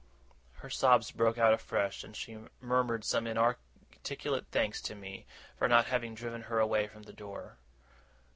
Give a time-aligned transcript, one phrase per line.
[0.53, 5.85] Her sobs broke out afresh, and she murmured some inarticulate thanks to me for not
[5.85, 7.59] having driven her away from the door.